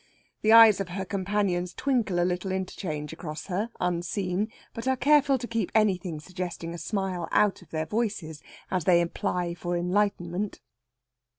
The 0.41 0.51
eyes 0.51 0.79
of 0.81 0.89
her 0.89 1.05
companions 1.05 1.75
twinkle 1.75 2.19
a 2.19 2.25
little 2.25 2.51
interchange 2.51 3.13
across 3.13 3.45
her 3.45 3.69
unseen, 3.79 4.51
but 4.73 4.87
are 4.87 4.97
careful 4.97 5.37
to 5.37 5.47
keep 5.47 5.71
anything 5.75 6.19
suggesting 6.19 6.73
a 6.73 6.79
smile 6.79 7.27
out 7.31 7.61
of 7.61 7.69
their 7.69 7.85
voices 7.85 8.41
as 8.71 8.85
they 8.85 8.99
apply 8.99 9.53
for 9.53 9.77
enlightenment. 9.77 10.59